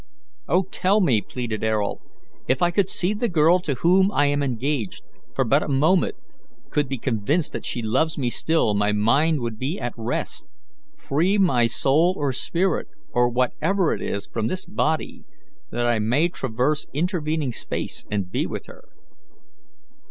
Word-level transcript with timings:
"Oh, 0.47 0.63
tell 0.71 0.99
me," 0.99 1.21
pleaded 1.21 1.63
Ayrault. 1.63 2.01
"If 2.47 2.63
I 2.63 2.71
could 2.71 2.89
see 2.89 3.13
the 3.13 3.29
girl 3.29 3.59
to 3.59 3.75
whom 3.75 4.11
I 4.11 4.25
am 4.25 4.41
engaged, 4.41 5.03
for 5.35 5.45
but 5.45 5.61
a 5.61 5.67
moment, 5.67 6.15
could 6.71 6.89
be 6.89 6.97
convinced 6.97 7.53
that 7.53 7.67
she 7.67 7.83
loves 7.83 8.17
me 8.17 8.31
still, 8.31 8.73
my 8.73 8.93
mind 8.93 9.41
would 9.41 9.59
be 9.59 9.79
at 9.79 9.93
rest. 9.95 10.47
Free 10.97 11.37
my 11.37 11.67
soul 11.67 12.15
or 12.17 12.33
spirit, 12.33 12.87
or 13.11 13.29
whatever 13.29 13.93
it 13.93 14.01
is, 14.01 14.25
from 14.25 14.47
this 14.47 14.65
body, 14.65 15.23
that 15.69 15.85
I 15.85 15.99
may 15.99 16.29
traverse 16.29 16.87
intervening 16.93 17.51
space 17.53 18.03
and 18.09 18.31
be 18.31 18.47
with 18.47 18.65
her." 18.65 18.85